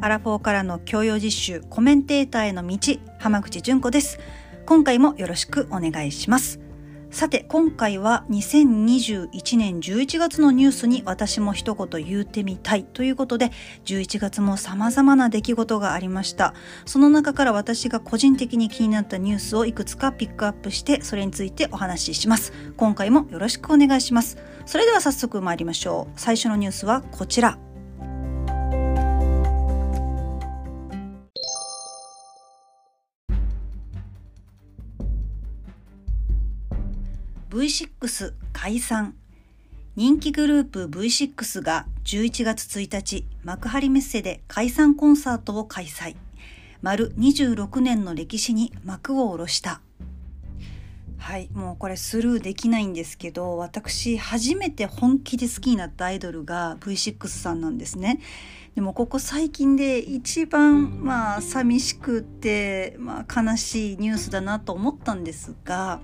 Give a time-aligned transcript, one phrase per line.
[0.00, 2.78] アラフォーからの教養実習コメンテーターへの道
[3.18, 4.18] 浜口純子です。
[4.64, 6.60] 今回もよろしくお願いします。
[7.10, 13.50] さて今回は2021年11月のニュースに私も一言言うてみたいということで
[13.86, 16.54] 11月も様々な出来事がありました。
[16.84, 22.52] その中から私が個人的に気になったニュースをいくつかピックアップしてそれについてお話しします。
[22.76, 24.38] 今回もよろしくお願いします。
[24.64, 26.20] それでは早速参りましょう。
[26.20, 27.58] 最初のニュースはこちら。
[37.50, 39.14] V6 解散。
[39.96, 46.14] 人気グループ V6 が11月1日幕張メッセで解散コンサートを開催。
[46.82, 49.80] 丸26年の歴史に幕を下ろした。
[51.16, 58.20] はいもうこれスルーできないんですけど私初めて本気で好きになったアイドルが V6 さんなんですね。
[58.74, 66.00] でもここ最近で一番まあ寂しくて、まあ、悲しいニュースだなと思ったんですが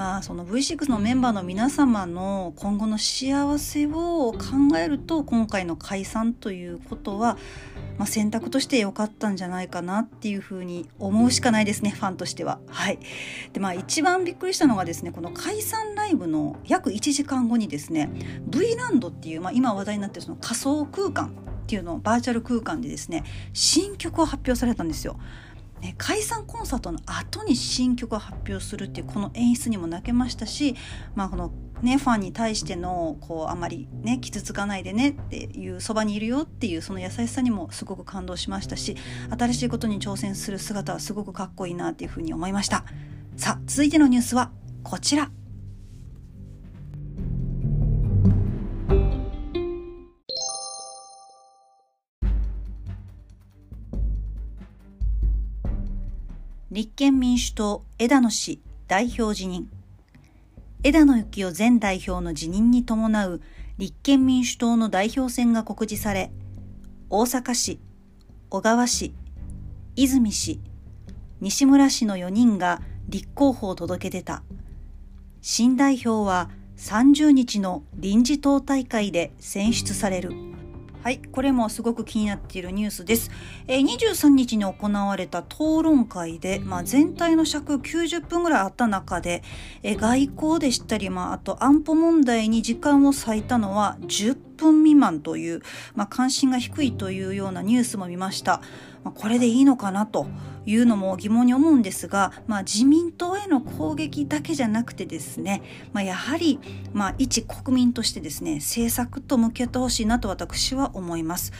[0.00, 7.36] まあその V6 のメンバーの皆様の今後の幸せを考えると今回の解散ということは、
[7.98, 12.60] まあ、選択として良かったんじゃないかなっていうふうに思うしかないですねファンとしては。
[12.68, 12.98] はい、
[13.52, 18.08] でまあ一番びっくりしたのがですねこの解散ライブの約1時間後にですね
[18.46, 21.30] V ランドっていう、まあ、今話題になってるその仮想空間っ
[21.66, 25.18] ていうのをバーチャル空間でですね新曲を発表されたんですよ。
[25.80, 30.76] ね、解散コンサートの後に新曲を発表するっていうこの演出にも泣けましたし、
[31.14, 38.96] まあこのね、ファンに対してのこうあまりね傷つかないでねっていうそばにいるよっていうその優しさにもすごく感動しましたし
[39.30, 42.84] 新しいことに挑戦する姿はすごくかっこいいなっていうふうに思いました。
[43.36, 44.50] さあ続いてのニュースは
[44.82, 45.30] こちら。
[56.80, 58.58] 立憲民主党枝野氏
[58.88, 59.68] 代表辞任。
[60.82, 63.42] 枝野幸男前代表の辞任に伴う
[63.76, 66.32] 立憲民主党の代表選が告示され
[67.10, 67.80] 大阪市
[68.48, 69.12] 小川市
[69.94, 70.58] 泉市
[71.42, 72.80] 西村市の4人が
[73.10, 74.42] 立候補を届け出た。
[75.42, 76.48] 新代表は
[76.78, 80.49] 30日の臨時党大会で選出される。
[81.02, 83.30] はい、これもすごく気になっているニュースです。
[83.66, 89.42] えー、23日に行われた討論会で、まあ、全体の尺90分ぐらいあった中で、
[89.82, 95.62] えー、外交でしたり、まあ、あと安保問題に時間を割いたのは10分未満という、
[95.94, 98.60] まあ、関心が低いというようなニュースも見ました。
[99.02, 100.26] まあ、これでいいのかなと
[100.66, 105.62] いうのも疑問に思うんですが、まあ、自民党への攻撃だけじゃなくてですね、
[105.92, 106.60] まあ、やはり、
[106.92, 111.52] まあ、一国民としてですね政策と向けてほしいなと私は思います。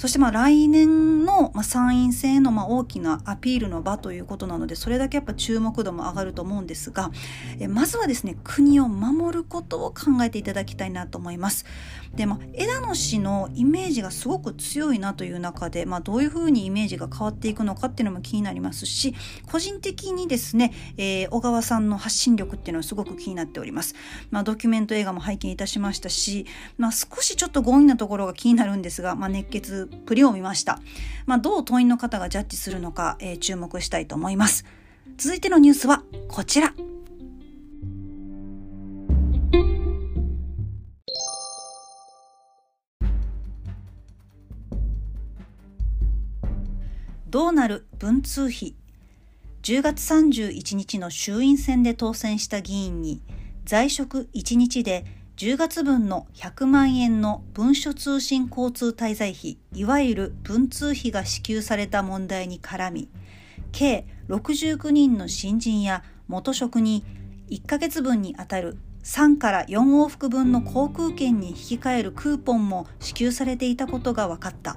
[0.00, 7.10] そしてまあ来年の参院選へのま大きなアピールの場ということなのでそれだけやっぱ注目度も上がると思うんですが
[7.58, 11.66] えまずはですね国を守ることを考えていただきたいなと思います。
[12.14, 19.14] でまあ、枝野氏のイメージがすごく強いなという中で、まあ、どういうふうにイメージが変わっていくのかっていうのも気になりますし
[19.50, 23.94] 個人的にですね、えー、小川さんの発信力っていうのはすごく気になっております。
[24.30, 26.46] まあ、ドキュメント映画も拝見いたしましたし、
[26.78, 30.80] まあ、少しちょっと強引なところが気になるんですが、まあ、熱血プリを見ました。
[31.26, 34.64] まあ、どう党員の方がジャッジするのか、えー、注目したいと思います。
[35.16, 36.72] 続いてのニュースはこちら。
[47.30, 48.74] どうなる文通費
[49.62, 53.22] 10月31日の衆院選で当選した議員に
[53.64, 55.04] 在職1日で
[55.40, 63.08] 10月分の100万円の文書通信交通滞在費、いわゆる文通費が支給された問題に絡み、
[63.72, 67.06] 計69人の新人や元職に
[67.48, 74.76] 1ヶ月分にあたる3から4往復分の航空券に引き換えるクーポンも支給されていたことが分かった。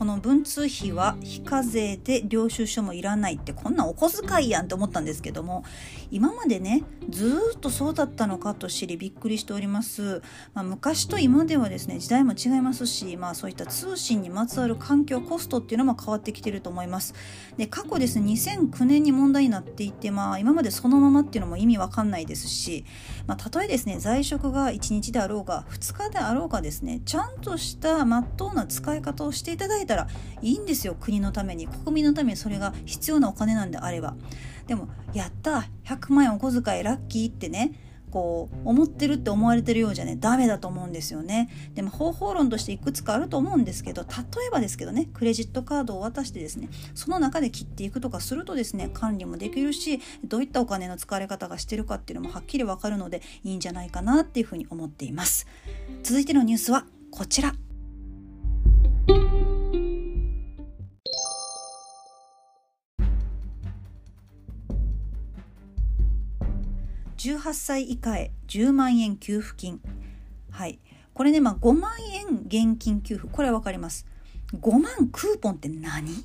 [0.00, 5.62] この文通費は非課税で領収書もいらないってこんなお小遣いやんって思ったんですけども
[6.10, 10.22] 今までねずっとそうだったのかと知りびっくりしております、
[10.54, 17.12] まあ、昔と今ではですね時代も違いますし、まあ、そういった通信にまつわる環境コストっていうのも変わってきてると思います。
[17.58, 22.86] で過去ですね2009年に問題になっていて、まあ、今までそのままっていうのも意味わかんないですし、
[23.26, 30.08] まあ、たとえですね在職が1日であろうが2日であろうがですねちゃんとしたまっとうな使い方をしていただいてたら
[30.40, 30.96] いいんですよ。
[30.98, 34.14] 国のために国民のためにそれが必要なお金なんであれば。
[34.68, 37.72] でもやった100万円お小遣いラッキーってね
[38.12, 41.48] こう思ってるって思われてるようじゃねダメだと思うんですよね。
[41.74, 44.08] でも方法論としていくつかあると思うんですけど例
[44.46, 55.48] えばですけどねクレジットカードを渡してですねその中で切っていくとかするとですね管理もできるしどういったお金の使われ方がしてるかっていうのもはっきりわかるのでいいんじゃないかなっていうふうに思っています。
[56.04, 57.69] 続いてのニュースはこちら。
[67.20, 69.82] 18歳以下へ10万円給付金。
[70.50, 70.78] はい。
[71.12, 73.28] これねまあ5万円現金給付。
[73.28, 74.06] これは分かります。
[74.54, 76.24] 5万クーポンって何？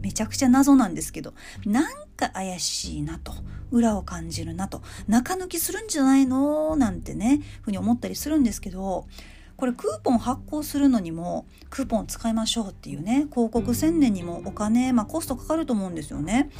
[0.00, 1.34] めちゃくちゃ謎なんですけど。
[1.64, 3.32] なんか怪しいなと。
[3.70, 4.82] 裏を感じるなと。
[5.06, 6.74] 中抜きするんじゃないの？
[6.74, 9.06] なんてねふうに思ったりするんですけど。
[9.56, 16.50] これクーポン発行するのにもクーポン使いましょうっていうね広告宣伝にもお金、まあ、コストかかると思うんですよね。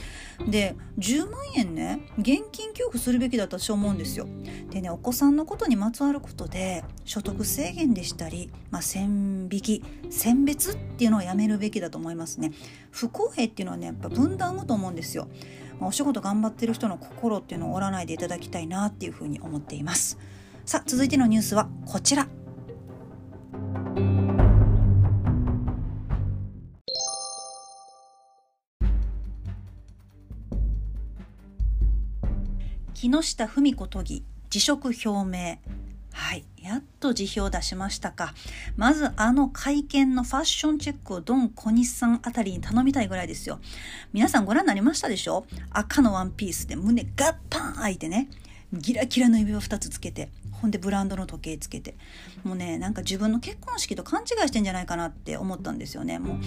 [0.49, 4.27] で10万円ね現金給付するべきだと私は思うんですよ。
[4.71, 12.53] でねお子さんのことにまつわることで所得制限でしたり、まあ、線引き選別っていうのはやめるべきだと思いますね。
[12.91, 15.29] 不公平っていうのはねやっぱ分断生むと思うんですよ。
[15.81, 20.19] まあ、お仕事頑張ってる人の心っていうのを折らないでいただきたいなっていうふうに思っています。
[20.65, 22.44] さあ続いてのニュースはこちら。
[33.11, 35.59] 木下富美子都議辞職表明。
[36.11, 36.45] はい。
[36.63, 38.33] やっと辞表を出しましたか。
[38.77, 43.61] まずあの会見のファッションチェックをドン小西さんあたりに頼みたいぐらいですよ。
[44.15, 45.45] 皆さんご覧になりましたでしょ？
[45.69, 48.31] 赤のワンピースで胸ガッパン開いてね。
[48.73, 51.97] ギラギラの指輪2つつけてほんでブランドの時計つけて。
[52.43, 56.19] もうねなんか自分の結婚式と勘違いしてんじゃないかなって思ったんですよね。
[56.19, 56.39] も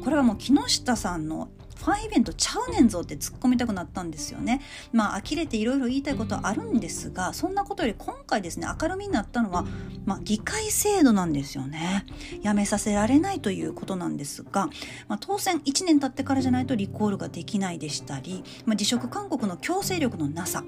[0.00, 1.48] うこれはもう木下さんの
[1.84, 4.62] ファンイベントちゃうねんぞって突っ込みたくなったんですよね。
[4.92, 9.66] まあ呆れていろいろ言いたいことはあるんですがそんなことより今回ですね明るみになったのは、
[10.06, 12.06] まあ、議会制度なんですよね。
[12.42, 14.70] やめさせられないということなんですが、
[15.08, 20.64] まあ、当選1年経ってからじゃないとリコールができないでしたり、まあ、辞職勧告の強制力のなさ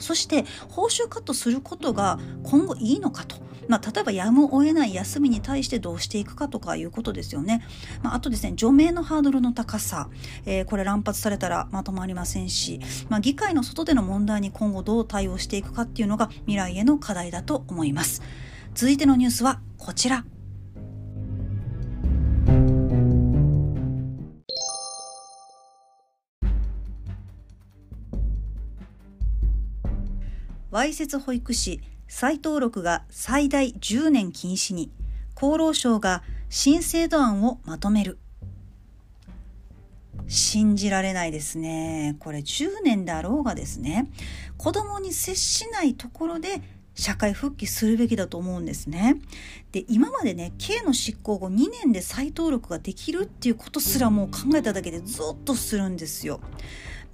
[0.00, 3.36] そして報酬カットすることが今後いいのかと。
[3.68, 7.64] まあ、例えばやむを得ない休みに対してどうしていくかとかいうことですよね。
[8.02, 10.08] まあ、あとですね、除名のハードルの高さ、
[10.44, 18.22] えー、これ乱発されたらまとまりませんし、まあ、議会の外での問題に今後どう対応していくかっていうのが未来への課題だと思います。
[18.74, 20.24] 続いてのニュースはこちら。
[30.70, 34.90] わいせつ保育士再登録が最大10年禁止に
[35.34, 38.18] 厚労省が新制度案をまとめる
[40.28, 44.08] 信じられないですねこれ10年であろうがですね
[44.58, 46.62] 子供に接しないところで
[46.94, 49.16] 社会復帰するべきだと思うんですね。
[49.72, 56.40] で今までね刑の執行後2年で再登録ができるっていうことすらもう考えただけでゾッとするんですよ。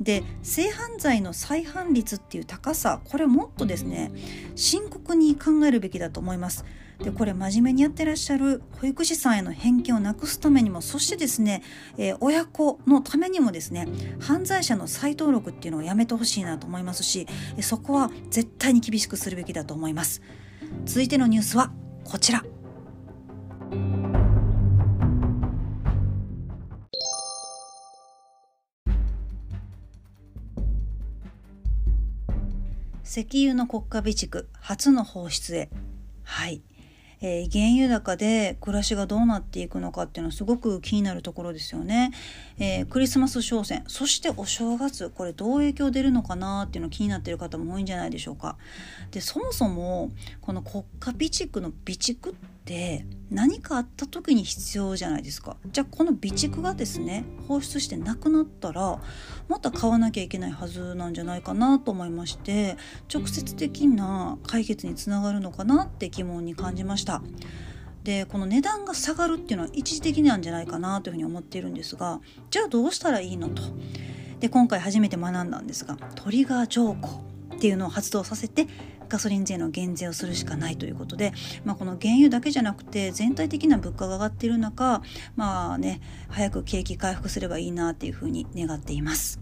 [0.01, 4.13] で性犯罪の再犯率っていう高さこれもっとですね
[4.55, 6.65] 深刻に考えるべきだと思います。
[7.03, 11.63] でこれ真面目にやってらっしゃる保育士さんへの偏見をなくすためにもそしてですね、
[11.99, 13.87] えー、親子のためにもですね
[14.19, 17.27] 犯罪者の再登録っていうのをやめてほしいなと思いますし
[17.61, 20.23] そこは絶対に厳しくするべきだと思います。
[20.87, 21.71] 続いてのニュースは
[22.05, 22.43] こちら
[33.17, 35.71] 石油の国家備蓄初の放出へ。
[36.23, 36.61] はい。
[37.23, 42.11] えー、原油高で暮らしがどうなっていくのかっていうのはすごく気になるところですよね。
[42.59, 48.59] えー、クリスマス商戦そしてお正月これどう影響出るのかなっていうの気になってる方も多いんじゃないでしょうか。
[49.13, 50.11] でそもそも
[50.43, 52.56] この国家備蓄の備蓄って
[53.31, 55.57] 何かあった時に必要じゃないですか。
[55.71, 59.01] じゃあこの備蓄がですね放出してなくなったら
[59.49, 62.77] また買わなきゃいけないはずなんじゃないかなと思いまして
[63.13, 67.23] 直接的な解決につながるのかなって疑問に感じました。
[68.03, 72.21] でこの値段が下がるっていうのは一時的なんじゃないかなというふうに思っているんですが
[72.51, 73.63] じゃあどうしたらいいのと。
[74.39, 77.36] で今回初めて学んだんですがトリガー条項。
[77.55, 78.67] っていうのを発動させて
[79.09, 81.33] ガソリン税の減税をするしかないということで、
[81.65, 85.03] まあ、この原油だけじゃなくて全体的な物価が上がっている中
[85.37, 89.41] まあね早く景気回復すればいいなっていうふうに願っています。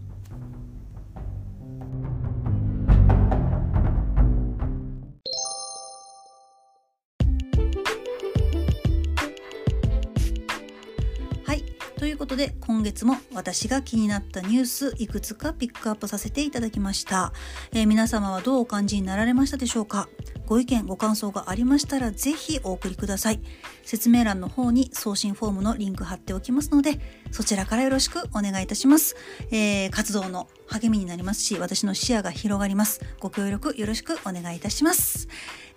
[12.05, 17.33] ということで今月も私が気になったニュースいくつかピックアップさせていただきました、
[17.71, 20.07] えー、皆様はどうお感じになられましたでしょうか？
[20.45, 23.41] ご意見ご感想がありましたらぜひお送りください。
[23.83, 26.99] 説明欄の方に送信フォームのリンク貼っておきますので
[27.31, 29.15] そちらからよろしくお願いいたします、
[29.49, 33.01] えー、活動の励みになりますし私の視野が広がります。
[33.19, 35.27] ご協力よろしくお願いいたします、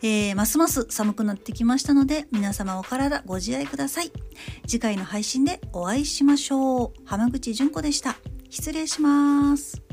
[0.03, 4.13] えー、ますます寒くなってきましたので皆様お体ご自愛ください。
[4.67, 6.93] 次回の配信でお会いしましょう。
[7.05, 8.17] 浜口純子でした。
[8.51, 9.88] 失礼します。